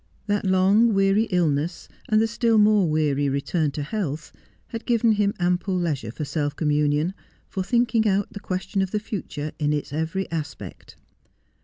That 0.25 0.45
long, 0.45 0.95
weary 0.95 1.25
illness, 1.25 1.87
and 2.09 2.19
the 2.19 2.25
still 2.25 2.57
more 2.57 2.89
weary 2.89 3.29
return 3.29 3.69
to 3.73 3.83
health, 3.83 4.31
had 4.69 4.87
given 4.87 5.11
him 5.11 5.35
ample 5.37 5.75
leisure 5.77 6.09
for 6.11 6.25
self 6.25 6.55
communion, 6.55 7.13
for 7.47 7.61
thinking 7.61 8.07
out 8.07 8.33
the 8.33 8.39
question 8.39 8.81
of 8.81 8.89
the 8.89 8.99
future 8.99 9.51
in 9.59 9.73
its 9.73 9.93
every 9.93 10.25
a3pect. 10.31 10.95